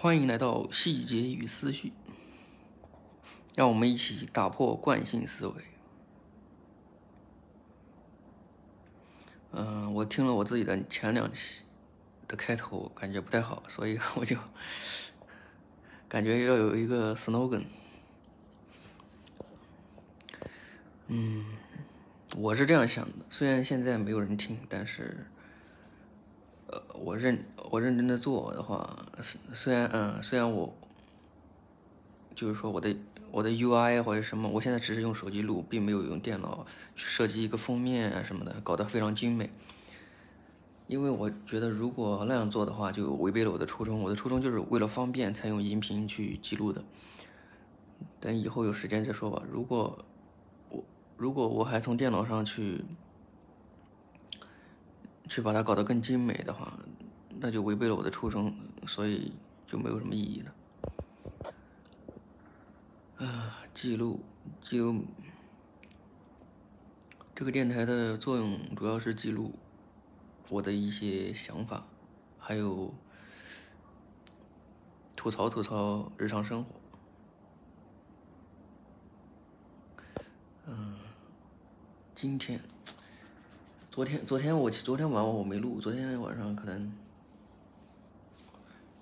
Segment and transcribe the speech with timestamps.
[0.00, 1.92] 欢迎来到细节与思绪，
[3.56, 5.54] 让我们一起打破惯性思维。
[9.50, 11.62] 嗯，我听了我自己的前两期
[12.28, 14.36] 的开头，感觉不太好，所以 我就
[16.08, 17.64] 感觉要有一个 slogan。
[21.08, 21.44] 嗯，
[22.36, 25.26] 我是这样想的，虽然现在没有人听，但是。
[27.04, 30.72] 我认我认真的做的话，虽虽然嗯，虽然我
[32.34, 32.96] 就是说我的
[33.30, 39.50] 我的 UI 或者什么，我现在只是用手机录，并没有用电脑去设计一个封面啊什么的，搞得非常精美。
[40.86, 44.00] 因为我觉得如果那样做的话，就违背了我的初衷。
[44.02, 46.82] 我的初衷就是为了方便才用音频去记录的。
[48.20, 49.42] 等以后有时间再说吧。
[49.50, 50.04] 如果
[50.70, 50.84] 我
[51.16, 52.84] 如果我还从电脑上去。
[55.30, 56.78] 去把它搞得更精美的话，
[57.40, 58.52] 那就违背了我的初衷，
[58.86, 59.32] 所以
[59.66, 60.54] 就没有什么意义了。
[63.24, 64.20] 啊，记录
[64.60, 65.04] 记录，
[67.34, 69.52] 这个电台的作用主要是记录
[70.48, 71.86] 我的一些想法，
[72.38, 72.92] 还有
[75.14, 76.74] 吐槽吐槽日常生活。
[80.66, 80.96] 嗯，
[82.14, 82.60] 今天。
[83.90, 86.92] 昨天，昨天我昨天晚上我没录，昨天晚上可能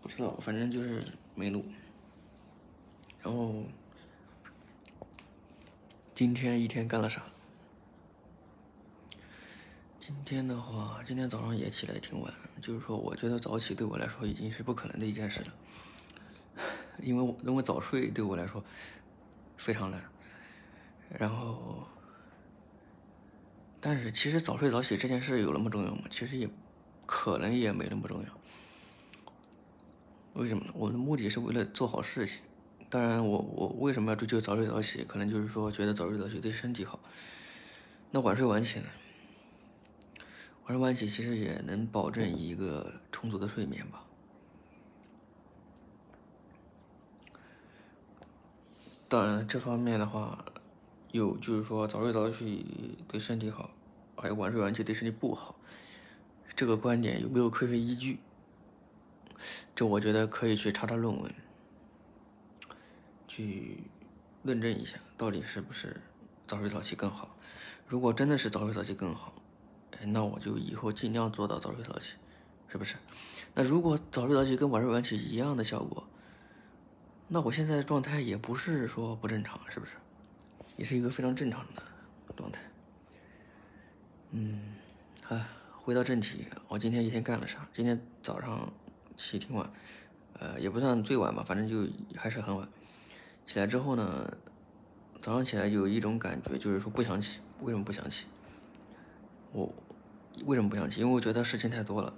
[0.07, 1.03] 不知道，反正就是
[1.35, 1.65] 没录。
[3.21, 3.65] 然后
[6.15, 7.25] 今天一天干了啥？
[9.99, 15.53] 今天的话，今天早上也起来挺晚，就是说，我觉得早起对我来说已经是不可能的一件事了，
[17.03, 18.65] 因为我认为早睡对我来说
[19.57, 20.01] 非常难。
[21.19, 21.85] 然后。
[23.81, 26.03] 但是其实早睡早起这件事有那么重要吗？
[26.11, 26.49] 其实也，
[27.07, 28.29] 可能也没那么重要。
[30.37, 30.73] 为什么呢？
[30.75, 32.41] 我的目的是为了做好事情。
[32.91, 35.03] 当然，我我为什么要追求早睡早起？
[35.05, 37.01] 可能就是说觉得早睡早起对身体好。
[38.11, 38.87] 那晚睡晚起呢？
[40.67, 44.05] 晚睡晚起其实也能保证一个充足的睡眠吧。
[49.09, 50.45] 当然，这方面的话，
[51.13, 53.71] 有就是说早睡早起对身体好。
[54.17, 55.57] 还有晚睡晚起对身体不好，
[56.55, 58.19] 这个观点有没有科学依据？
[59.75, 61.35] 这我觉得可以去查查论文，
[63.29, 63.85] 去
[64.43, 66.01] 论证一下到底是不是
[66.47, 67.37] 早睡早起更好。
[67.87, 69.33] 如果真的是早睡早起更好，
[69.99, 72.15] 哎那我就以后尽量做到早睡早起，
[72.69, 72.97] 是不是？
[73.55, 76.07] 那如果早睡早起跟晚睡晚起一样的效果，
[77.29, 79.93] 那我现在的状态也不是说不正常，是不是？
[80.77, 81.83] 也是一个非常正常的
[82.37, 82.61] 状态。
[84.33, 84.75] 嗯，
[85.29, 87.67] 哎，回到正题，我今天一天干了啥？
[87.73, 88.71] 今天早上
[89.17, 89.71] 起挺晚，
[90.39, 92.69] 呃，也不算最晚吧，反正就还是很晚。
[93.47, 94.37] 起来之后呢，
[95.21, 97.41] 早上起来有一种感觉，就是说不想起。
[97.63, 98.27] 为什么不想起？
[99.53, 99.73] 我
[100.45, 101.01] 为什么不想起？
[101.01, 102.13] 因为我觉得事情太多了，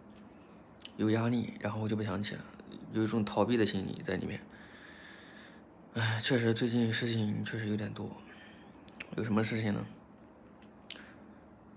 [0.97, 2.45] 有压力，然后我就不想起了，
[2.93, 4.41] 有一种逃避的心理在里面。
[5.95, 8.11] 哎，确实最近事情确实有点多，
[9.17, 9.87] 有什么事情呢？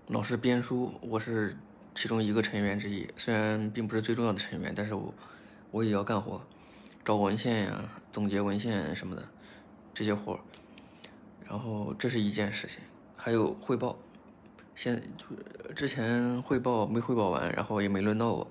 [0.08, 1.56] 老师编书，我是
[1.94, 5.14] 其中一个成员之一，虽然并不是最重要的成员，但是我
[5.70, 6.40] 我也要干活，
[7.04, 9.22] 找文献呀、总结文献什么的
[9.92, 10.40] 这些活儿。
[11.44, 12.78] 然后这是一件事情，
[13.14, 13.98] 还有汇报，
[14.74, 18.50] 现就之前汇报没汇报完，然后也没轮到我，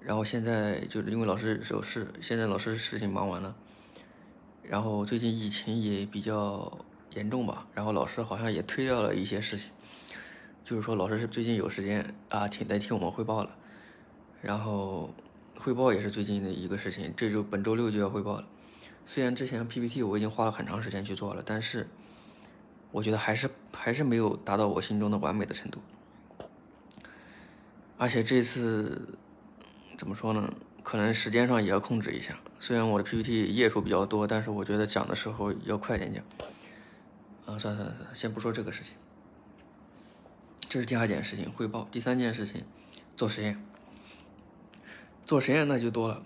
[0.00, 3.56] 然后现在就是因为老师有事，现在老师事情忙完了，
[4.62, 9.70] 然后最近疫情也比较严重吧，然后老师好像也推掉了一些事情。
[10.66, 13.56] 就是说，老师是最近有时间啊，听来听我们汇报了，
[14.42, 15.14] 然后
[15.56, 18.48] 汇报也是最近的一个事情，这周本周六就要汇报了。
[19.06, 21.86] 虽然之前 PPT 我已经花了很长时间去做了，但是
[22.90, 25.78] 我觉得还是还是没有达到我心中的完美的程度。
[27.96, 29.16] 而且这次
[29.96, 30.52] 怎么说呢？
[30.82, 32.36] 可能时间上也要控制一下。
[32.58, 36.24] 虽然我的 PPT 页数比较多，但是我觉得讲的时候要快点讲。
[37.44, 38.94] 啊，算算了算了，先不说这个事情。
[40.68, 42.64] 这是第二件事情汇报，第三件事情
[43.16, 43.62] 做实验。
[45.24, 46.22] 做实验那就多了，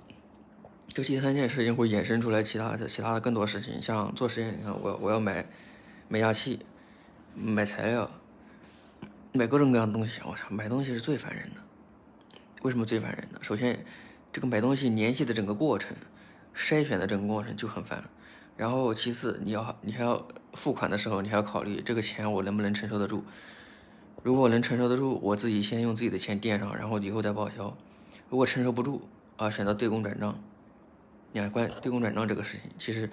[0.88, 5.46] 这第三件事情会衍生出来其他的、其他的更多事情，像做实验，你看我我要买
[6.08, 6.60] 买压器、
[7.34, 8.10] 买材料、
[9.32, 10.20] 买各种各样的东西。
[10.24, 11.60] 我操，买东西是最烦人的。
[12.62, 13.38] 为什么最烦人呢？
[13.42, 13.84] 首先，
[14.32, 15.96] 这个买东西联系的整个过程、
[16.56, 18.04] 筛选的整个过程就很烦。
[18.56, 23.24] 然后其次，你要你还要付款的时候，你还要考虑这个钱我能不能承受得住。
[24.22, 27.76] 如果能承受得住，我自己先用自己的钱垫上，然后以后再报销。
[28.28, 29.02] 如果承受不住
[29.36, 30.38] 啊，选择对公转账。
[31.32, 33.08] 你看关对公转账这个事情，其实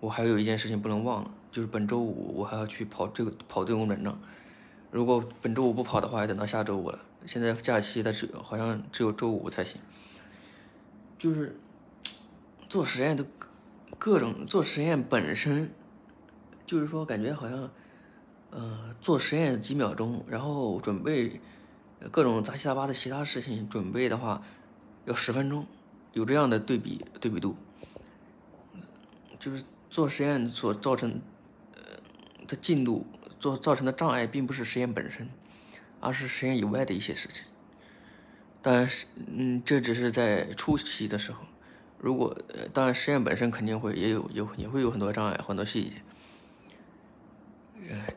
[0.00, 4.18] 我还有一件事情不能忘了，就是本周五我还要去跑这个跑对公转账。
[4.90, 6.98] 如果本周五不跑的话，要等到下周五了。
[7.26, 9.80] 现在假期它只好像只有周五才行。
[11.18, 11.58] 就是
[12.68, 13.26] 做实验的
[13.98, 15.70] 各种做实验本身，
[16.64, 17.70] 就是说感觉好像，
[18.50, 21.40] 呃，做实验几秒钟，然后准备
[22.10, 24.42] 各种杂七杂八的其他事情，准备的话
[25.04, 25.66] 要十分钟，
[26.12, 27.56] 有这样的对比对比度。
[29.38, 31.20] 就是做实验所造成
[31.74, 31.80] 呃
[32.46, 33.06] 的进度。
[33.40, 35.28] 做造成的障碍并不是实验本身，
[36.00, 37.44] 而是实验以外的一些事情。
[38.60, 41.44] 当然是，嗯，这只是在初期的时候。
[42.00, 45.92] 如果，呃，当然实验本身肯定会也有有也会有很多障碍，很多细节。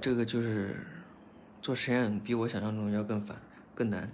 [0.01, 0.75] 这个就是
[1.61, 3.37] 做实验比我想象中要更烦
[3.75, 4.11] 更难。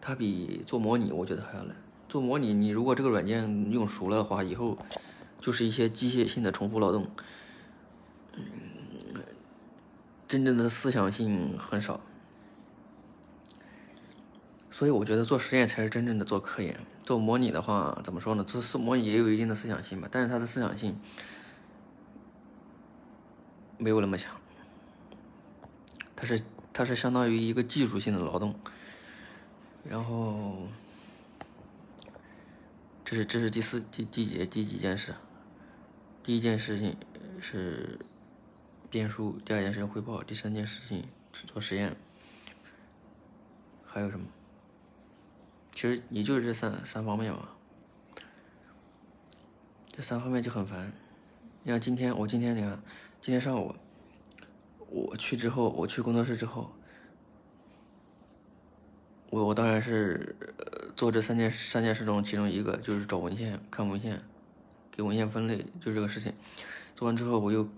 [0.00, 1.74] 它比做模拟我觉得还要难。
[2.08, 4.78] 做模拟，你如果这个软件用熟了的话，以后
[5.40, 7.08] 就是一些机械性的重复劳动。
[8.34, 8.42] 嗯。
[10.26, 12.00] 真正的思想性很少，
[14.70, 16.76] 所以我觉得做实验才是真正的做科研。
[17.04, 18.42] 做模拟的话，怎么说呢？
[18.42, 20.98] 做思模拟也有一定的思想性吧，但是它的思想性
[23.78, 24.34] 没有那么强。
[26.16, 26.40] 它是
[26.72, 28.54] 它是相当于一个技术性的劳动。
[29.88, 30.68] 然后，
[33.04, 35.14] 这是这是第四第第几第几件事？
[36.22, 36.96] 第一件事情
[37.40, 37.98] 是。
[38.90, 41.96] 编书，第二件事情汇报，第三件事情是做实验，
[43.84, 44.24] 还有什么？
[45.72, 47.48] 其实也就是这三三方面嘛，
[49.88, 50.92] 这三方面就很烦。
[51.64, 52.80] 你看今天，我今天你看，
[53.20, 53.74] 今天上午
[54.90, 56.70] 我去之后，我去工作室之后，
[59.30, 60.36] 我我当然是
[60.96, 64.22] 做这三件三件事中其中一个，就是找文献、看文献、
[64.90, 66.32] 给文献分类，就这个事情。
[66.94, 67.68] 做完之后，我又。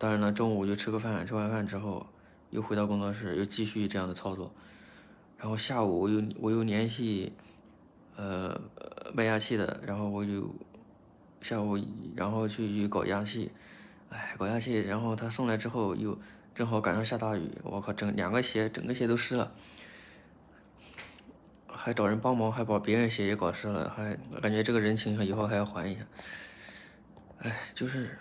[0.00, 2.06] 当然了，中午就吃个饭，吃完饭之后
[2.50, 4.52] 又回到工作室，又继续这样的操作。
[5.36, 7.32] 然后下午我又我又联系
[8.14, 8.60] 呃
[9.12, 10.54] 卖压器的，然后我就
[11.40, 11.76] 下午
[12.14, 13.50] 然后去去搞压器，
[14.10, 16.18] 哎，搞下去，然后他送来之后又
[16.54, 19.52] 正好赶上下大雨，我靠，整两个鞋整个鞋都湿了，
[21.66, 26.00] 还找人帮忙，还把别人鞋也搞湿了，还感觉这个人情以后还要还一下。
[27.38, 28.18] 哎，就是。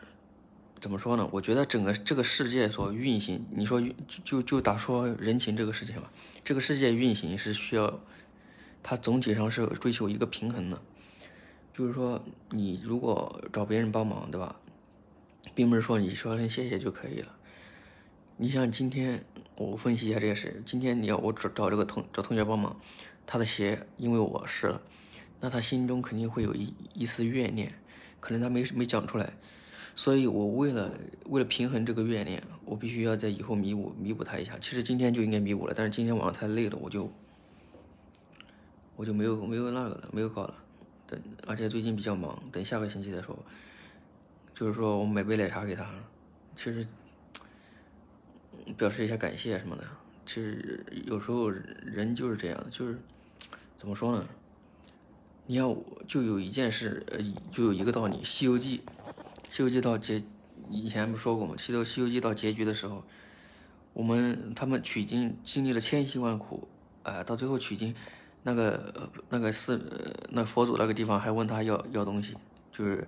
[0.80, 1.28] 怎么说呢？
[1.32, 3.82] 我觉得整个这个世界所运行，你说
[4.24, 6.12] 就就打说人情这个事情吧，
[6.44, 8.00] 这个世界运行是需要，
[8.84, 10.80] 它总体上是追求一个平衡的，
[11.74, 14.56] 就是说你如果找别人帮忙，对吧，
[15.58, 17.36] 并不是说你说声谢谢就可以了。
[18.36, 19.26] 你像今天
[19.56, 22.80] 我分析一下这件事，今天你要我找找这个同找同学帮忙，
[23.26, 24.80] 他的鞋因为我湿了，
[25.40, 27.74] 那他心中肯定会有一一丝怨念，
[28.20, 29.34] 可能他没没讲出来。
[29.96, 30.94] 所以，我为了
[31.26, 34.56] 为了平衡这个怨念，我必须要在以后弥补弥补他一下。
[34.60, 37.12] 其实今天就应该弥补了，但是今天晚上太累了，我就
[38.96, 40.54] 我就没有没有那个了，没有搞了。
[41.08, 43.36] 等，而且最近比较忙，等下个星期再说。
[44.58, 45.86] 就是说我买杯奶茶给他，
[46.56, 46.88] 其实
[48.76, 49.84] 表示一下感谢什么的。
[50.26, 53.00] 其实有时候人就是这样，就是
[53.78, 54.28] 怎么说呢？
[55.46, 55.78] 你看，
[56.08, 57.20] 就有一件事，呃，
[57.52, 58.80] 就有一个道理，《西游记》。
[59.56, 60.24] 《西游记》到结，
[60.72, 61.54] 以前不说过吗？
[61.62, 63.04] 《西游西游记》到结局的时候，
[63.94, 66.68] 我们他们取经经历了千辛万苦，
[67.04, 67.94] 哎，到最后取经，
[68.42, 69.80] 那个那个寺，
[70.32, 72.36] 那佛祖那个地方还问他要要东西，
[72.72, 73.08] 就是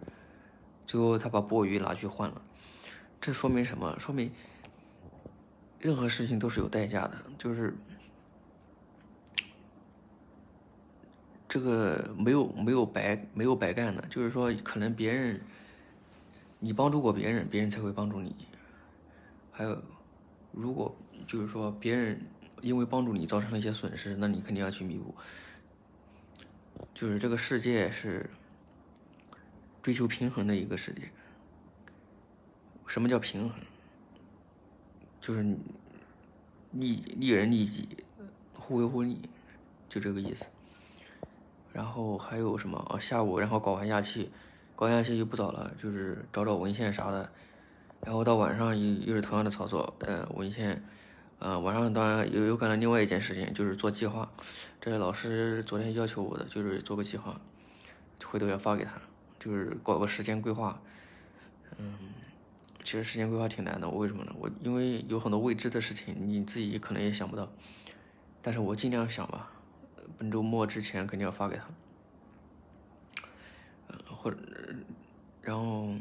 [0.89, 2.41] 最后他把钵盂拿去换了。
[3.21, 3.95] 这说明什么？
[3.99, 4.31] 说明
[5.79, 7.75] 任何事情都是有代价的，就是
[11.47, 15.39] 这个没有没有白没有白干的，就是说可能别人。
[16.61, 18.35] 你帮助过别人，别人才会帮助你。
[19.49, 19.81] 还有，
[20.51, 20.93] 如果
[21.25, 22.19] 就是说别人
[22.61, 25.15] 因为帮助你造成了一些损失，那你肯定要去弥补。
[26.93, 28.29] 就是这个世界是
[29.81, 31.11] 追求平衡的一个世界。
[32.87, 33.59] 什么叫平衡？
[35.21, 35.43] 就是
[36.71, 37.87] 利利人利己，
[38.53, 39.19] 互惠互利，
[39.87, 40.45] 就这个意思。
[41.73, 42.99] 然后还有什么啊？
[42.99, 44.31] 下午然后搞完压气。
[44.75, 47.29] 搞下去就不早了，就是找找文献啥的，
[47.99, 50.81] 然后到晚上又又是同样的操作，呃，文献，
[51.39, 54.31] 呃，晚上当然有有可能另外一件事情就是做计划，
[54.79, 57.41] 这是老师昨天要求我的，就是做个计划，
[58.23, 58.93] 回头要发给他，
[59.39, 60.81] 就是搞个时间规划，
[61.77, 61.97] 嗯，
[62.83, 64.35] 其实时间规划挺难的，为什么呢？
[64.37, 67.49] 我因为有很多未知的事情，你自己可能也想不到，
[68.41, 69.51] 但是我尽量想吧，
[70.17, 71.65] 本周末之前肯定要发给他。
[74.11, 74.37] 或者
[75.41, 75.93] 然后。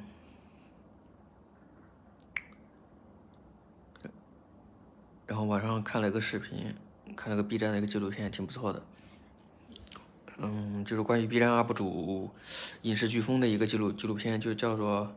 [5.27, 6.75] 然后晚上看了一个视频，
[7.15, 8.83] 看了个 B 站的一个纪录片，挺不错的。
[10.39, 12.31] 嗯，就是关于 B 站 UP 主
[12.83, 15.15] 影视飓风的一个纪录纪录片，就叫做，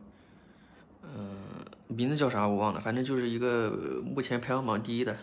[1.02, 5.16] 嗯，名字叫啥我忘了，反正就是一个目前排行榜第一的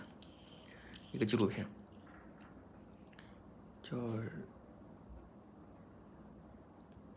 [1.12, 1.65] 一个纪录片，
[3.84, 3.98] 叫，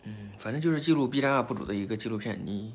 [0.04, 2.74] 嗯，反正就是记录 B 站 UP 主的一个纪录片，你。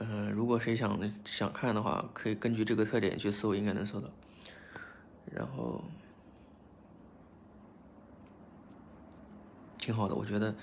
[0.00, 4.10] 嗯，如果谁想想看的话，可以根据这个特点去搜，应该能搜到。
[5.30, 5.84] 然后
[9.84, 10.54] 挺好的，我觉得。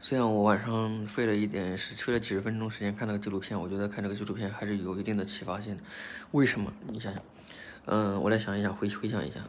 [0.00, 5.82] 虽然我晚上睡了一点，是睡了几十分钟时间看那个纪录片，我觉得看这个纪录片还是有一定的启发性的。
[6.30, 6.72] 为什么？
[6.86, 7.20] 你想想，
[7.86, 9.40] 嗯，我来想一想，回回想一下。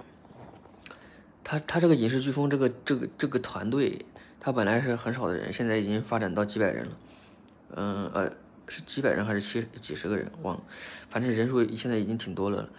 [1.43, 4.03] 他他这个影视飓风这个这个这个团队，
[4.39, 6.97] 他本来是很少的人，现在已经发展到几百人了。
[7.75, 8.31] 嗯呃。
[8.71, 10.31] 是几百人还是七几十个人？
[10.43, 10.61] 忘了，
[11.09, 12.69] 反正人数现在已经挺多了。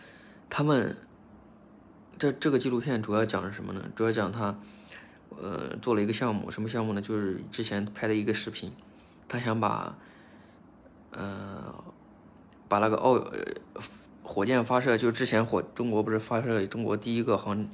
[0.49, 0.97] 他们
[2.17, 3.83] 这这个纪录片主要讲什么呢？
[3.97, 4.57] 主要讲他
[5.41, 7.01] 呃做了一个项目，什么项目呢？
[7.01, 8.73] 就是之前拍的一个视频，
[9.29, 9.97] 他想把
[11.11, 11.75] 呃
[12.69, 13.23] 把那个奥
[14.23, 17.69] 火箭发射，就是之前火中国不是发射中国第一个航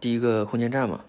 [0.00, 1.00] 第一个空间站嘛？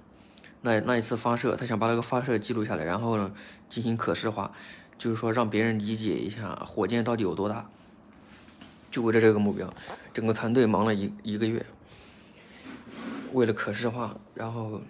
[0.61, 3.31] 那那一次发射，他想把那个发射记录下来，然后呢
[3.69, 4.51] 进行可视化。
[4.97, 7.69] 就是说，让别人理解一下火箭到底有多大，
[8.89, 9.71] 就为了这个目标，
[10.11, 11.63] 整个团队忙了一一个月，
[13.31, 14.81] 为了可视化，然后，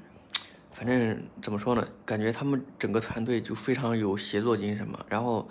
[0.78, 1.88] 反正怎么说呢？
[2.06, 5.04] 感觉他们整个团队就非常有协作精神嘛。
[5.10, 5.50] 然后，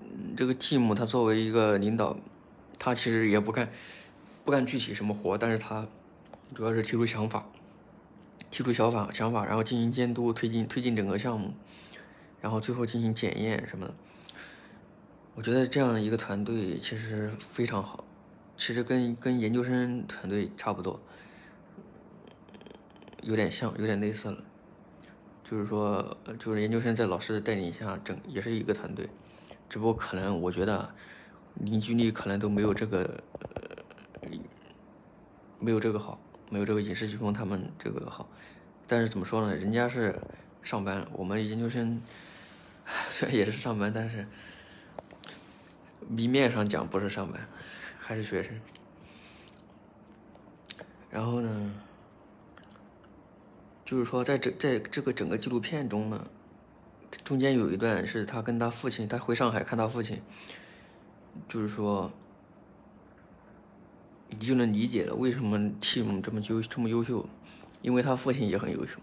[0.00, 2.16] 嗯这个 team 他作为一个领导，
[2.78, 3.68] 他其实也不干
[4.44, 5.84] 不干具体什么活，但是他
[6.54, 7.44] 主要是提出想法，
[8.48, 11.52] 提出想法想法，然后进行监督，推进推进整个项目。
[12.40, 13.94] 然后最后进行检验什么的，
[15.34, 18.04] 我觉得这样一个团队其实非常好，
[18.56, 21.00] 其实跟跟研究生团队差不多，
[23.26, 24.38] 有点像，有点类似了。
[25.42, 29.08] 就是说，就是研究生在老师的带领下整也是一个团队，
[29.68, 30.94] 只不过可能我觉得
[31.54, 33.22] 凝聚力可能都没有这个，
[35.58, 38.28] 没有这个好，没有这个影视飓风他们这个好。
[38.86, 39.54] 但是怎么说呢？
[39.54, 40.14] 人家是
[40.62, 42.00] 上班，我们研究生。
[43.10, 44.24] 虽然也是上班，但是
[46.08, 47.40] 明面上讲不是上班，
[47.98, 48.52] 还是学生。
[51.10, 51.74] 然后呢，
[53.86, 56.26] 就是说，在这在这个整个纪录片中呢，
[57.24, 60.20] 中间有一段是他跟他父亲，他回上海看他父亲，
[61.48, 62.12] 就是说，
[64.28, 67.26] 你就能理解了为什么 Tim 这么优这么优秀，
[67.80, 68.98] 因为他父亲也很优秀，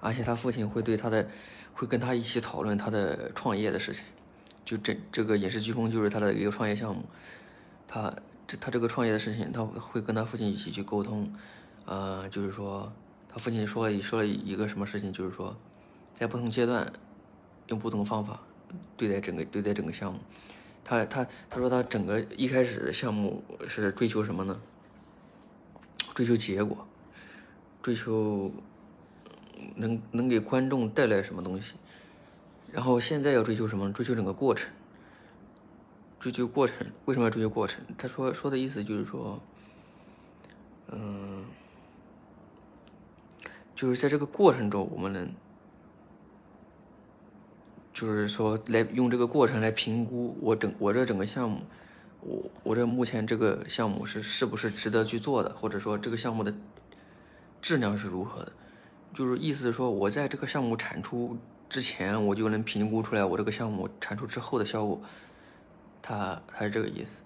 [0.00, 1.28] 而且他父亲会对他的。
[1.74, 4.04] 会跟他一起讨论他的创业的事情，
[4.62, 7.02] 就这这个影视飓风就是他的一个创业项目，
[7.88, 8.14] 他
[8.46, 11.32] 这他这个创业的事情他会跟他父亲一起去沟通，
[11.86, 12.92] 呃，就是说
[13.32, 15.56] 他父亲说了说了一个什么事情，就是说
[16.14, 16.92] 在不同阶段
[17.68, 18.40] 用不同方法
[18.96, 20.20] 对待整个对待整个项目，
[20.84, 24.60] 他他他说他整个一开始项目是追求什么呢？
[26.14, 26.86] 追求结果，
[27.82, 28.52] 追求。
[29.76, 31.74] 能能给观众带来什么东西？
[32.72, 33.92] 然后现在要追求什么？
[33.92, 34.68] 追求整个过程，
[36.18, 36.74] 追求过程。
[37.04, 37.80] 为什么要追求过程？
[37.96, 39.40] 他说说的意思就是说，
[43.82, 45.28] 就是在这个过程中，我们能，
[47.92, 51.62] 就是说来用这个过程来评估我整我这整个项目，
[52.20, 56.54] 我我这目前这个项目是是不是值得去做的，或者说这个项目的
[57.60, 58.52] 质量是如何的。
[59.12, 61.36] 就是意思说，我在这个项目产出
[61.68, 65.02] 之前，我就能评估出来我这个项目产出之后的效果，
[66.00, 67.20] 他他是这个意思。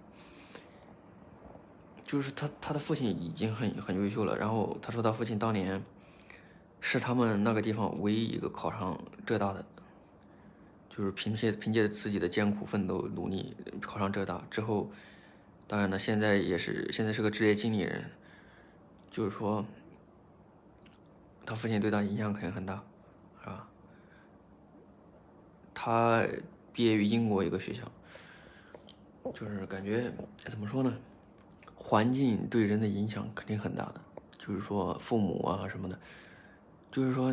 [2.03, 5.83] 就是他他的父亲已经很很优秀了，然后他说他父亲当年
[6.81, 9.65] 是他们那个地方唯一一个考上浙大的，
[10.89, 14.91] 就是凭借凭借自己的艰苦奋斗努力考上浙大之后，
[15.67, 18.05] 当然了，现在也是现在是个职业经理人，
[19.11, 19.65] 就是说。
[21.49, 22.83] 他父亲对他影响肯定很大，
[23.41, 23.69] 是吧？
[25.73, 26.27] 他
[26.73, 27.83] 毕业于英国一个学校，
[29.33, 30.93] 就是感觉怎么说呢？
[31.77, 34.01] 环境对人的影响肯定很大的，
[34.37, 35.97] 就是说父母啊什么的，
[36.97, 37.31] 就是说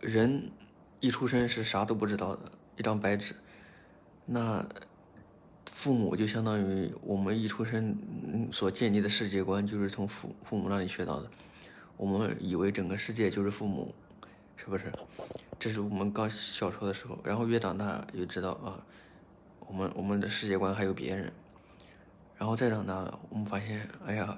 [0.00, 0.50] 人
[0.98, 3.32] 一出生是啥都不知道的，一张白纸，
[4.26, 4.66] 那
[5.64, 7.96] 父母就相当于我们一出生
[8.50, 11.30] 所建立的世界观，就是从父父母那里学到的。
[11.96, 13.94] 我们以为整个世界就是父母
[14.56, 14.92] 是不是？
[15.56, 18.84] 这是我们刚小时候的时候，然后越长大越知道啊，
[19.68, 21.32] 我们我们的世界观还有别人，
[22.36, 24.36] 然后再长大了，我们发现，哎呀，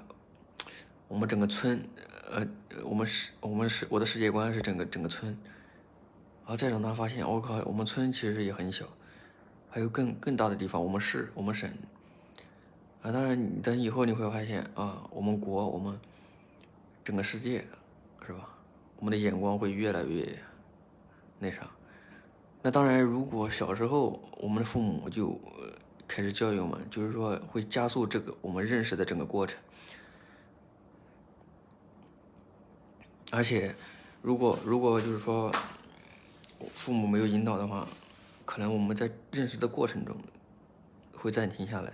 [1.07, 1.83] 我们整个村，
[2.29, 2.45] 呃，
[2.83, 5.31] 我们是，我们是我的世界观是整个整个村，
[6.43, 8.85] 然后再长大发现，我靠，我们村其实也很小，
[9.69, 11.69] 还有更更大的地方，我们市，我们省。
[13.01, 15.97] 啊，当然，等以后你会发现啊，我们国，我们
[17.05, 17.63] 整个世界，
[18.25, 18.49] 是吧？
[18.97, 20.27] 我们的眼光会越来越
[21.39, 21.69] 那啥。
[22.61, 25.39] 那当然，如果小时候我们的父母就
[26.07, 29.57] 开始教育我们，就是说会加速这个我们认识的整个过程。
[33.31, 33.75] 而且，
[34.21, 35.53] 如果如果就是说
[36.73, 37.87] 父母没有引导的话，
[38.45, 40.15] 可能我们在认识的过程中
[41.13, 41.93] 会暂停下来。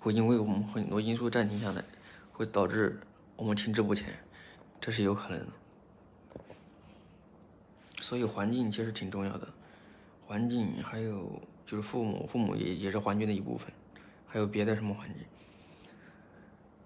[0.00, 1.84] 会因为我们很多因素暂停下来，
[2.32, 2.98] 会导致
[3.36, 4.18] 我们停滞不前，
[4.80, 5.46] 这是有可能的。
[8.00, 9.46] 所以环境其实挺重要的，
[10.26, 13.70] 环境还有就是父母，父母也也是环境的一部分，
[14.26, 15.18] 还有别的什么环境。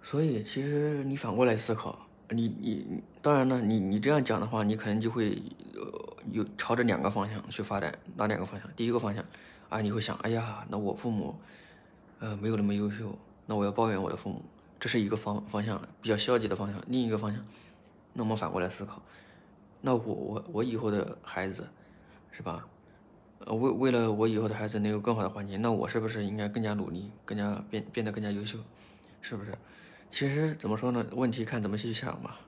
[0.03, 5.43] 所以其实你反过来思考，你你当然呢，你你这样讲的话，你可能就会
[5.75, 8.71] 呃有朝着两个方向去发展，哪两个方向？
[8.75, 9.25] 第一个方向
[9.69, 11.37] 啊，你会想，哎呀，那我父母。
[12.21, 14.41] 呃，没有那么优秀，那我要抱怨我的父母，
[14.81, 16.83] 这是一个方方向，比较消极的方向。
[16.87, 17.45] 另一个方向，
[18.15, 19.03] 那我们反过来思考，
[19.83, 21.69] 那我我我以后的孩子，
[22.31, 22.67] 是吧？
[23.41, 28.59] 呃，为为了我以后的孩子能有更好的环境，那我是不是应该更加努力，更加变变得更加优秀，
[29.21, 29.53] 是不是？
[30.15, 31.05] 其实怎么说呢？
[31.11, 32.39] 问题看怎么去想吧。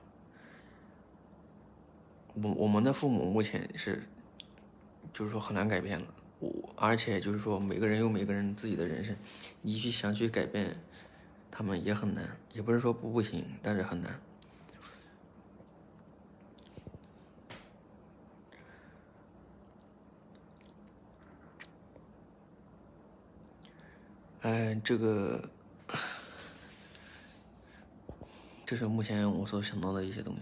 [2.35, 4.03] 我我们的父母目前是，
[5.11, 6.07] 就是说很难改变了。
[6.39, 9.13] 我而且就是说，每个人有每个人自己的人生，
[9.61, 10.77] 你去想去改变
[11.51, 14.17] 他们也很难，也不是说不不行，但是很难。
[24.39, 25.49] 哎，这个，
[28.67, 30.41] 这是目前我所想到的一些东西。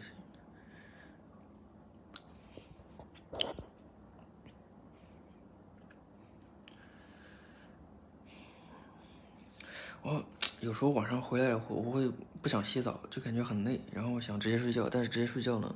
[10.01, 10.25] 我
[10.59, 12.11] 有时候晚上回来以后，我会
[12.41, 14.89] 不想洗澡，就感觉很累，然后想直接睡觉。
[14.89, 15.75] 但是直接睡觉呢，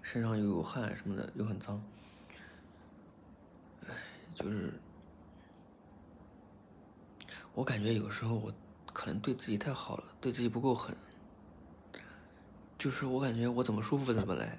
[0.00, 1.82] 身上又有汗什么的，又很脏。
[3.88, 3.94] 哎，
[4.36, 4.72] 就是
[7.52, 8.54] 我感觉有时候我
[8.92, 10.96] 可能对自己太好了，对自己不够狠。
[12.78, 14.56] 就是我感觉我怎么舒服怎么来，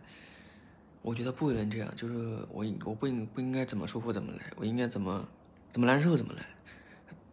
[1.01, 1.89] 我觉得不能这样。
[1.95, 2.13] 就是
[2.51, 5.25] 我我不应不应该怎么舒服怎么来，我应该怎么
[5.71, 6.45] 怎么难受怎么来。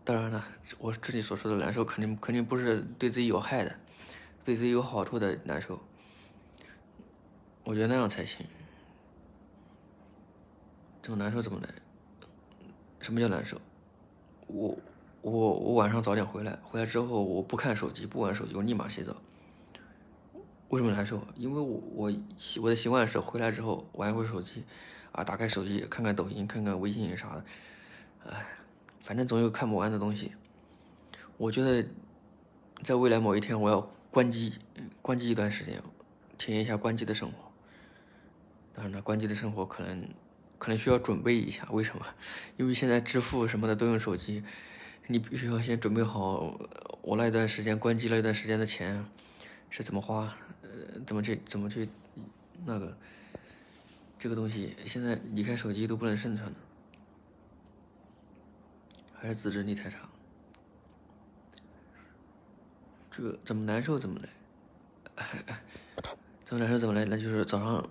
[0.04, 0.44] 当然了，
[0.78, 3.74] 我这里所说的难受，肯定肯定不是对自己有害的，
[4.44, 5.80] 对自己有好处的难受。
[7.64, 8.46] 我觉得那样才行。
[11.02, 11.68] 怎么难受怎么来？
[13.00, 13.60] 什么叫难受？
[14.46, 14.78] 我
[15.22, 19.16] 我我晚上早点回来，回来之后我不看手机，不玩手机，我立马洗澡。
[20.68, 21.22] 为什么难受？
[21.36, 24.64] 因为我我习我的习惯是回来之后玩一会手机，
[25.12, 27.44] 啊，打开手机看看抖音，看看微信啥的，
[28.26, 28.46] 哎。
[29.00, 30.32] 反正总有看不完的东西。
[31.36, 31.86] 我觉得，
[32.82, 34.54] 在未来某一天，我要关机，
[35.00, 35.80] 关机一段时间，
[36.36, 37.52] 体验一下关机的生活。
[38.74, 40.08] 当然了，关机的生活可能
[40.58, 41.68] 可能需要准备一下。
[41.70, 42.04] 为什么？
[42.56, 44.42] 因为现在支付什么的都用手机，
[45.06, 46.58] 你必须要先准备好，
[47.02, 49.06] 我那一段时间关机那段时间的钱
[49.70, 50.36] 是怎么花，
[51.06, 51.88] 怎么去怎么去
[52.64, 52.96] 那个
[54.18, 56.52] 这个东西，现在离开手机都不能生存。
[59.18, 59.96] 还是自制力太差，
[63.10, 64.28] 这个怎么难受怎么来，
[66.44, 67.04] 怎么难受怎么来？
[67.06, 67.84] 那就是早上，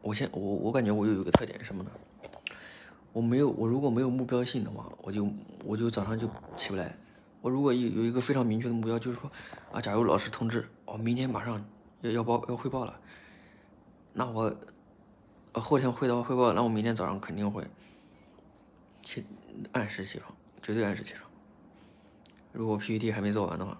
[0.00, 1.90] 我先我我感觉我有一个特点什么呢？
[3.12, 5.30] 我没有我如果没有目标性的话，我就
[5.64, 6.96] 我就早上就起不来。
[7.42, 9.30] 我如果有有一个非常明确的目标，就是说
[9.70, 11.64] 啊，假如老师通知我明天马上
[12.02, 13.00] 要要报要汇报了，
[14.12, 14.54] 那我
[15.54, 17.66] 后天汇报汇报，那我明天早上肯定会
[19.02, 19.24] 起。
[19.72, 21.30] 按时起床，绝对按时起床。
[22.52, 23.78] 如果 PPT 还没做完的话，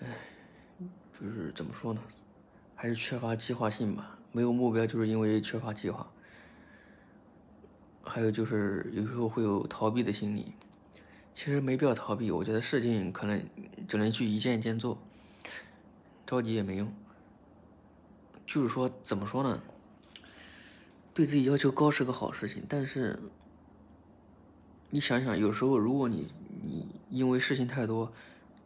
[0.00, 0.06] 哎，
[1.20, 2.00] 就是怎么说呢，
[2.76, 4.16] 还是缺乏计划性吧。
[4.30, 6.08] 没有目标，就是因为缺乏计划。
[8.02, 10.52] 还有就是有时候会有逃避的心理，
[11.34, 12.30] 其实没必要逃避。
[12.30, 13.42] 我觉得事情可能
[13.88, 14.98] 只能去一件一件做，
[16.26, 16.92] 着急也没用。
[18.46, 19.62] 就是说，怎么说呢？
[21.14, 23.18] 对自己要求高是个好事情，但是
[24.90, 26.28] 你想想，有时候如果你
[26.62, 28.12] 你因为事情太多，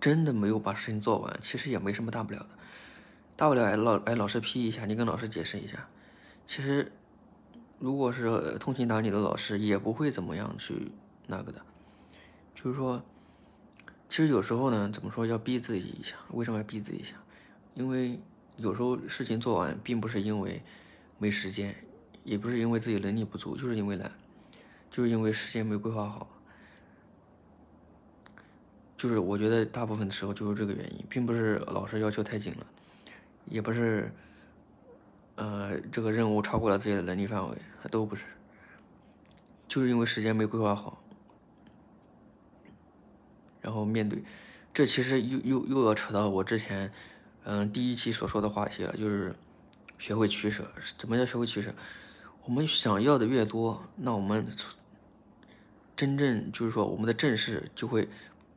[0.00, 2.48] 真的没有把事情做完，其实也没什么大不了的。
[3.37, 5.88] 大不了挨老挨老师批一下，你跟老师解释一下。
[6.46, 6.92] 其实，
[7.79, 10.92] 如果是通情达理的老师，也不会怎么样去
[11.27, 11.64] 那个的。
[12.55, 13.03] 就是说，
[14.09, 16.17] 其实有时候呢，怎么说要逼自己一下？
[16.33, 17.17] 为什么要逼自己一下？
[17.75, 18.19] 因为
[18.57, 20.62] 有时候事情做完，并不是因为
[21.19, 21.75] 没时间，
[22.23, 24.11] 也不是因为自己能力不足，就是因为懒，
[24.90, 26.29] 就是因为时间没规划好。
[28.97, 32.67] 就是我觉得大部分的时候就是这个原因，并不是老师要求太紧了，
[33.47, 34.11] 也不是，
[35.35, 37.57] 呃，这个任务超过了自己的能力范围，
[37.90, 38.25] 都不是，
[39.69, 41.04] 就是因为时间没规划好。
[43.64, 44.22] 然后面对，
[44.74, 46.92] 这其实又又又要扯到我之前，
[47.44, 49.35] 嗯，第一期所说的话题了，就是
[49.98, 50.70] 学会取舍。
[50.98, 51.74] 怎么叫学会取舍？
[52.44, 54.46] 我们想要的越多，那我们
[55.96, 58.07] 真正就是说我们的正事就会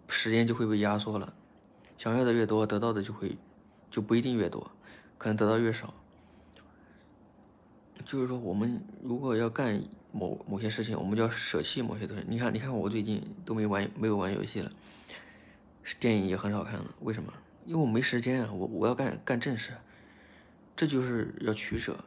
[0.09, 1.33] 时间就会被压缩了。
[1.97, 3.37] 想要的越多，得到的就会
[3.89, 4.69] 就不一定越多，
[5.17, 5.93] 可能得到越少。
[8.05, 12.23] 就是说，我们如果要干某某些事情，我们就要舍弃某些东西。
[12.27, 14.71] 你看，你看，我最近都没玩，没有玩游戏了，
[15.99, 16.85] 电影也很少看了。
[17.01, 17.33] 为什么？
[17.65, 19.73] 因为我没时间啊，我我要干干正事，
[20.75, 21.97] 这就是要取舍。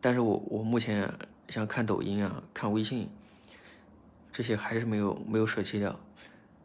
[0.00, 1.12] 但是我我目前
[1.48, 3.08] 像看抖音啊、看微信
[4.32, 6.00] 这些，还是没有没有舍弃掉，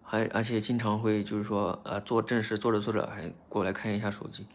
[0.01, 4.47] 还而且经常会就是说，呃，做正事做着做着还过来看一下手机。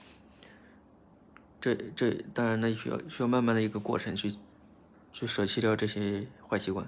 [1.61, 4.33] 这这当然，那需要需要慢慢的一个过程去
[5.13, 6.87] 去舍弃掉这些坏习惯，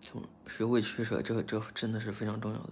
[0.00, 2.70] 从学会取舍，这个这真的是非常重要的。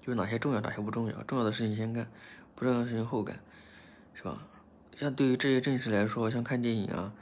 [0.00, 2.10] 就是哪些重要，哪些不重要，重要的事情先干，
[2.54, 3.38] 不重要的事情后干，
[4.14, 4.46] 是吧？
[4.96, 7.12] 像对于这些正事来说，像看电影啊，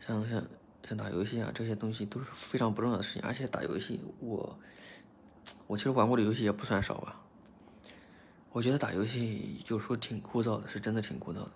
[0.00, 0.44] 像像
[0.88, 3.22] 像打游戏啊，这些东西都是非常不重要的事情。
[3.22, 4.58] 而且打游戏，我
[5.66, 7.20] 我其实玩过的游戏也不算少吧。
[8.50, 11.50] 我觉得打游戏有时候挺枯燥的，是真的挺枯燥的。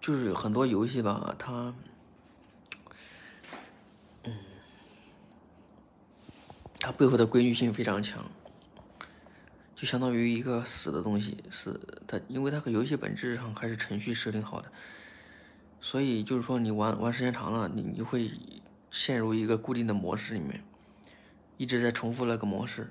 [0.00, 1.74] 就是很多游戏吧，它，
[4.22, 4.32] 嗯，
[6.80, 8.30] 它背后的规律性非常强，
[9.76, 14.70] 就相当于一个死的东西，死它，因为它和游戏本质上还是程序设定好的，
[15.80, 18.30] 所以就是说你玩玩时间长了，你你会
[18.90, 20.64] 陷入一个固定的模式里面，
[21.58, 22.90] 一直在重复那个模式。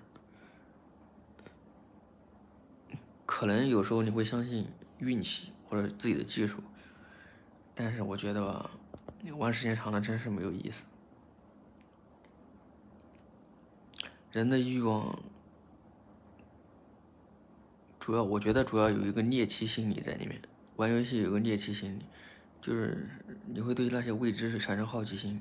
[3.26, 4.67] 可能有时候你会相信
[5.00, 6.58] 运气或者自己的技术，
[7.80, 8.72] 但是我觉得吧，
[9.38, 10.84] 玩时间长了真是没有意思。
[14.32, 15.22] 人的欲望
[18.00, 20.42] 主要，我觉得主要有一个猎奇心理在里面。
[20.76, 22.06] 玩游戏有个猎奇心理，
[22.62, 23.08] 就是
[23.46, 25.40] 你会对那些未知产生好奇心，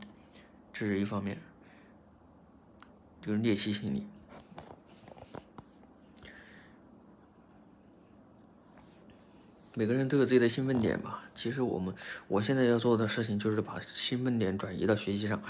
[0.74, 1.38] 这是一方面，
[3.22, 4.06] 就是猎奇心理。
[9.78, 11.22] 每个人都有自己的兴奋点吧。
[11.34, 11.94] 其实我们，
[12.28, 15.42] 我现在要做的事情就是把兴奋点转移到学习上，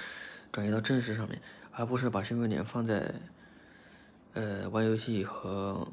[0.51, 3.15] 转移到正事上面，而不是把兴奋点放在，
[4.35, 5.87] 呃，玩游戏和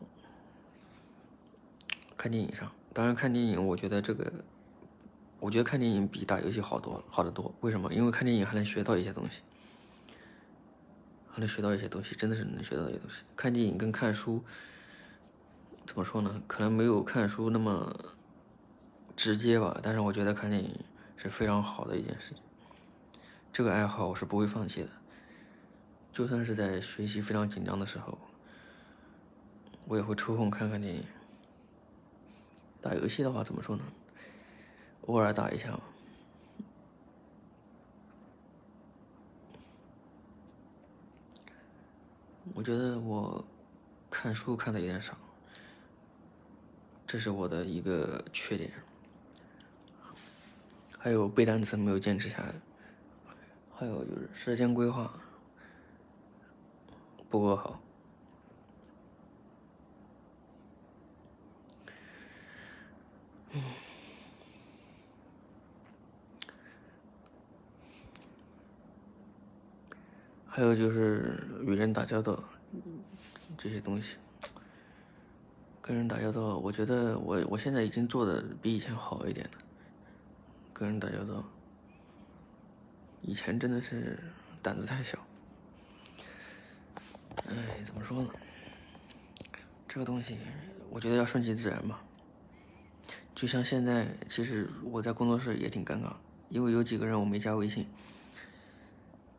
[2.18, 2.72] 看电影上。
[2.92, 4.34] 当然，看电影，我觉得这个，
[5.40, 7.54] 我觉得看电影比打游戏好多，好得多。
[7.62, 7.94] 为什么？
[7.94, 9.42] 因为看电影还能学到一些东西，
[11.30, 13.18] 还能学到一些东西，真的是能学到一些东西。
[13.36, 14.44] 看电影跟看书，
[15.86, 16.42] 怎么说呢？
[16.48, 17.96] 可能没有看书那么。
[19.16, 20.78] 直接吧，但是我觉得看电影
[21.16, 22.44] 是非常好的一件事情。
[23.52, 24.90] 这个爱好我是不会放弃的，
[26.12, 28.18] 就算是在学习非常紧张的时候，
[29.86, 31.04] 我也会抽空看看电影。
[32.82, 33.84] 打游戏的话，怎么说呢？
[35.06, 35.80] 偶尔打一下。
[42.54, 43.44] 我觉得我
[44.10, 45.18] 看书看的有点少，
[47.08, 48.70] 这是我的一个缺点。
[51.04, 52.54] 还有背单词没有坚持下来，
[53.76, 55.14] 还有就是时间规划
[57.30, 57.78] 不够好，
[70.48, 72.42] 还有就是与人打交道
[73.58, 74.16] 这些东西，
[75.82, 79.58] 跟人打交道，我觉得我我现在已经做的比以前好一点了。
[80.74, 81.44] 跟人打交道，
[83.22, 84.20] 以前真的是
[84.62, 85.18] 胆子太小。
[87.48, 88.30] 哎，怎么说呢？
[89.88, 90.38] 这个东西，
[90.90, 92.04] 我觉得要顺其自然吧。
[93.36, 96.14] 就像现在，其实我在工作室也挺尴尬，
[96.50, 97.88] 因为有几个人我没加微信。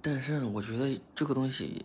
[0.00, 1.84] 但是我觉得这个东西，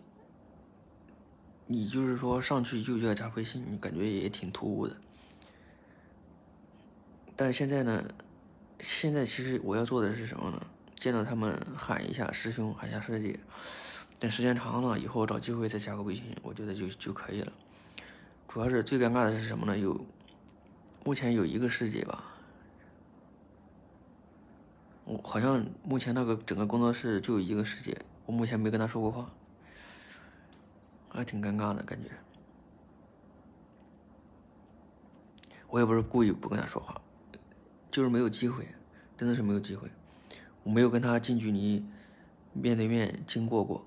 [1.67, 4.97] 你就是说上去就要加微信，你感觉也挺突兀的。
[7.35, 8.03] 但是现在呢，
[8.79, 10.61] 现在其实我要做的是什么呢？
[10.97, 13.39] 见到他们喊一下师兄，喊一下师姐。
[14.19, 17.53] 等时间长了以后，找机会再加个微信，我觉得就就可以了。
[18.47, 19.77] 主要是最尴尬的是什么呢？
[19.77, 20.05] 有
[21.05, 22.23] 目前有一个师姐吧，
[25.05, 29.29] 我好像目前那个整个工作室就有一个师姐，我目前没跟她说过话，
[31.07, 32.09] 还挺尴尬的感觉。
[35.69, 36.99] 我也不是故意不跟她说话，
[37.91, 38.67] 就是没有机会，
[39.17, 39.89] 真的是没有机会。
[40.63, 41.85] 我没有跟她近距离
[42.53, 43.85] 面对面经过过。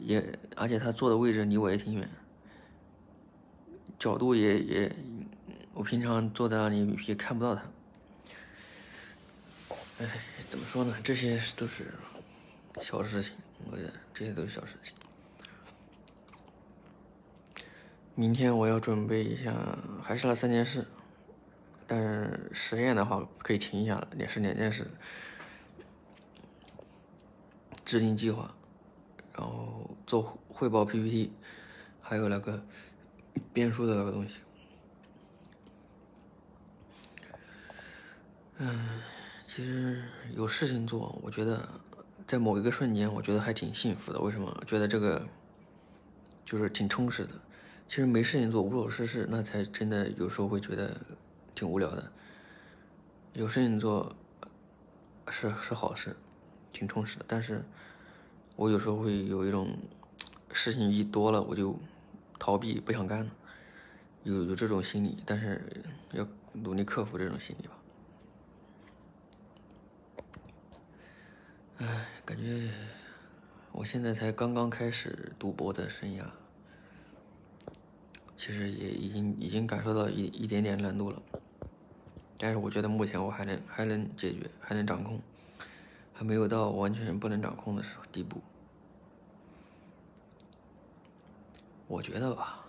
[0.00, 2.08] 也，而且他坐的位置离我也挺远，
[3.98, 4.96] 角度也也，
[5.74, 7.62] 我平常坐在那里也看不到他。
[9.98, 10.08] 哎，
[10.48, 10.94] 怎么说呢？
[11.02, 11.86] 这些都是
[12.80, 13.34] 小事情，
[13.68, 14.94] 我觉得这些都是小事情。
[18.14, 20.86] 明天我要准备一下，还是那三件事，
[21.88, 24.86] 但是实验的话可以停一下了，也是两件事，
[27.84, 28.54] 制定计划。
[29.32, 31.32] 然后做汇报 PPT，
[32.00, 32.62] 还有那个
[33.52, 34.40] 编书的那个东西。
[38.56, 39.00] 嗯，
[39.44, 40.02] 其实
[40.34, 41.66] 有事情做，我觉得
[42.26, 44.20] 在某一个瞬间，我觉得还挺幸福的。
[44.20, 44.62] 为什么？
[44.66, 45.24] 觉得这个
[46.44, 47.34] 就是挺充实的。
[47.86, 50.94] 其实没事情做，无所事事，那才真的有时候会觉得
[51.58, 52.12] 挺无聊的。
[53.32, 54.14] 有事情做
[55.28, 56.16] 是是好事，
[56.70, 57.64] 挺充实的，但是。
[58.56, 59.78] 我有时候会有一种
[60.52, 61.78] 事情一多了，我就
[62.40, 63.30] 逃避，不想干了，
[64.24, 67.74] 有有这种心理，但是要努力克服这种心理吧。
[71.76, 72.68] 唉，感觉
[73.70, 76.24] 我现在才刚刚开始读博的生涯，
[78.36, 81.22] 其实也已经已经感受到一一点点难度了，
[82.38, 85.20] 但是我觉得目前我还能还能解决，还能掌控。
[86.14, 88.40] 还没有到完全不能掌控的时候地步。
[91.86, 92.64] 我觉得吧，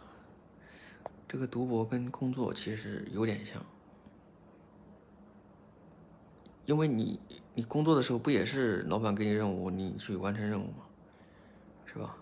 [1.27, 3.59] 这个读博跟工作其实有点像，
[6.67, 7.19] 因为你
[7.55, 10.85] 你工作的时候不也是老板给你任务，你去完成任务吗？
[11.87, 12.15] 是吧？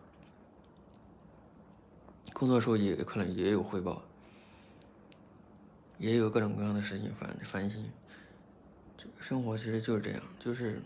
[2.31, 4.01] 工作的时候也可能也有汇报，
[5.99, 7.89] 也有各种各样的事情烦烦心。
[9.19, 10.81] 生活其实就是这样，就是。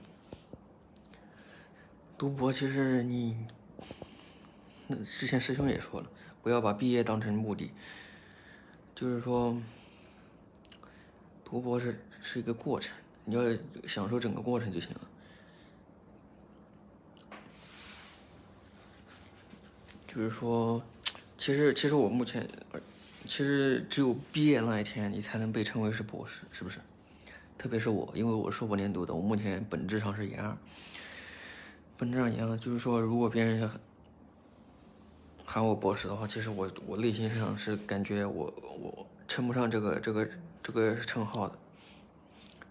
[2.18, 3.36] 读博其实你，
[4.86, 6.08] 那之前师兄也说了，
[6.44, 7.72] 不要把毕业当成目的，
[8.94, 9.60] 就是说，
[11.44, 12.96] 读博是是一个过程，
[13.26, 13.42] 你要
[13.88, 15.02] 享受整个过程就行了。
[20.08, 20.80] 就是说，
[21.40, 22.48] 其实其实我目前，
[23.32, 26.80] 其实只有毕业那一天，你才能被称为是博士，是不是？
[27.58, 30.54] 特别是我，因为我硕博连读的，我目前本质上是研二。
[31.96, 33.72] 本质上研二，就是说，如果别人
[35.46, 40.28] 喊我博士的话，其实我我内心上是感觉我我称不上这个这个
[40.62, 41.58] 这个称号的，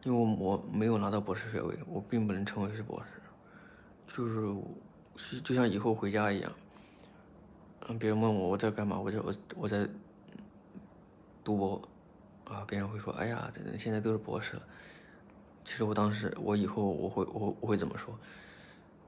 [0.04, 4.28] 因为我我没有拿到博士学位，我并不能称为是博士，就
[5.16, 6.52] 是就像以后回家一样，
[7.88, 9.88] 嗯，别人问我我在干嘛，我就我我在
[11.42, 11.83] 读博，
[12.44, 14.62] 啊，别人会说，哎呀，现在都是博士了，
[15.64, 18.18] 其实我当时我以后我会我我会怎么说？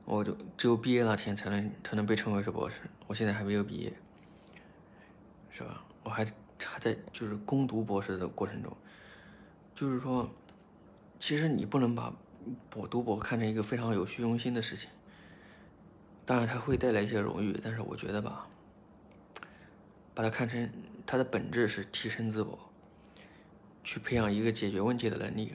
[0.04, 3.92] 我就只有毕业那天才能才能被称为是博士，我现在还没有毕业，
[5.50, 5.84] 是吧？
[6.02, 8.76] 我还还在就是攻读博士的过程中，
[9.76, 10.28] 就是说，
[11.20, 12.12] 其实你不能把
[12.68, 14.90] 博读博看成一个非常有虚荣心的事情，
[16.26, 18.48] 当然它会带来一些荣誉，但是我觉得吧，
[20.14, 20.68] 把它看成
[21.12, 22.58] 它的本质是提升自我，
[23.84, 25.54] 去培养一个解决问题的能力，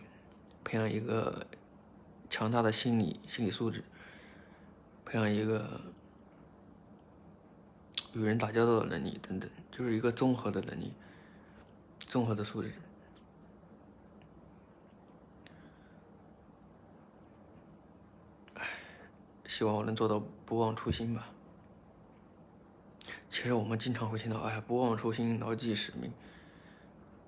[0.63, 1.48] 培养一个
[2.30, 3.84] 强大的心理心理素质。
[5.04, 5.82] 培养一个
[8.13, 10.93] 与人打交道的能力等等，就是一个综合的能力，
[11.98, 12.72] 综合的素质。
[18.54, 18.63] 唉，
[19.48, 21.28] 希望我能做到不忘初心吧。
[23.47, 26.12] 其实我们经常会听到“哎，不忘初心，牢记使命”，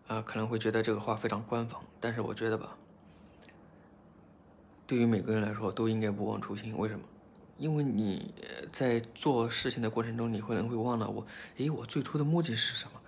[0.06, 2.76] 啊，可能会觉得这个话非常官方，但是我觉得吧，
[4.86, 6.78] 对于每个人来说都应该不忘初心。
[6.78, 7.06] 为什么？
[7.58, 8.34] 因为你
[8.70, 11.26] 在做事情的过程中，你可能会忘了我，
[11.58, 13.00] 哎，我最初的目的是什么，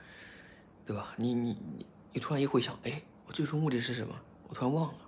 [0.85, 1.13] 对吧？
[1.17, 4.15] 你你你你突然一回想，哎，我最初目的是什么？
[4.47, 4.99] 我突然忘了。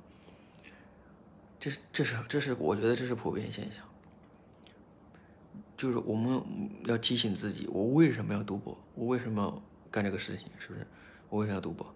[1.58, 3.78] 这是这是这是我觉得这是普遍现象。
[5.84, 6.42] 就是我们
[6.86, 8.78] 要提醒自己，我为什么要读博？
[8.96, 10.48] 我为什么要干这个事情？
[10.58, 10.88] 是不是？
[11.28, 11.94] 我为什么要读博？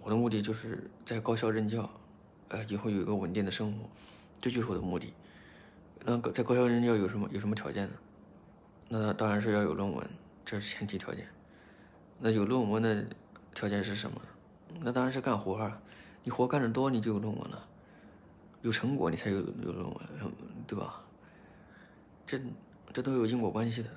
[0.00, 1.90] 我的目的就是在高校任教，
[2.50, 3.90] 呃，以后有一个稳定的生活，
[4.40, 5.12] 这就是我的目的。
[6.04, 7.94] 那在高校任教有什么有什么条件呢？
[8.88, 10.08] 那当然是要有论文，
[10.44, 11.26] 这是前提条件。
[12.20, 13.04] 那有论文的
[13.56, 14.22] 条件是什么？
[14.78, 15.82] 那当然是干活啊！
[16.22, 17.68] 你活干得多，你就有论文了，
[18.60, 19.96] 有成果你才有有论文，
[20.64, 21.02] 对吧？
[22.32, 22.40] 这
[22.94, 23.90] 这都有因果关系的。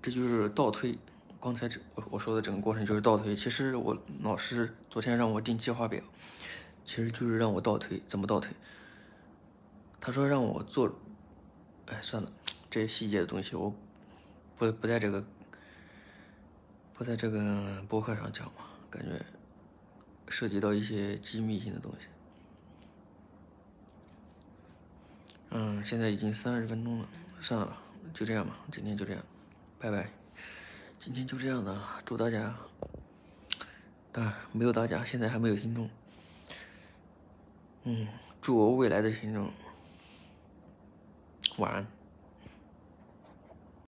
[0.00, 0.98] 这就是倒推，
[1.38, 3.36] 刚才这我我说的整个过程就是倒推。
[3.36, 6.02] 其实我老师昨天让我定计划表，
[6.86, 8.50] 其实就是让我倒推，怎么倒推？
[10.00, 10.90] 他说让我做，
[11.88, 12.32] 哎，算了，
[12.70, 13.74] 这些细节的东西我
[14.56, 15.22] 不不在这个。
[16.94, 19.24] 不在这个博客上讲嘛，感觉
[20.28, 22.06] 涉及到一些机密性的东西。
[25.50, 27.08] 嗯，现在已经三十分钟了，
[27.40, 27.76] 算了吧，
[28.14, 29.22] 就这样吧，今天就这样，
[29.78, 30.08] 拜拜。
[30.98, 32.54] 今天就这样了，祝大家，
[34.12, 35.90] 但没有大家，现在还没有听众。
[37.84, 38.06] 嗯，
[38.40, 39.50] 祝我未来的听众
[41.56, 41.86] 晚安。